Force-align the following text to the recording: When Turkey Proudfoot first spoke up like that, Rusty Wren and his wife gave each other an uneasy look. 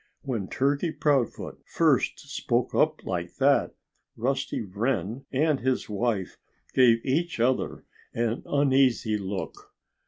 When 0.23 0.47
Turkey 0.47 0.91
Proudfoot 0.91 1.61
first 1.63 2.17
spoke 2.21 2.73
up 2.73 3.05
like 3.05 3.35
that, 3.35 3.75
Rusty 4.17 4.63
Wren 4.63 5.25
and 5.31 5.59
his 5.59 5.89
wife 5.91 6.39
gave 6.73 7.05
each 7.05 7.39
other 7.39 7.85
an 8.11 8.41
uneasy 8.47 9.19
look. 9.19 9.75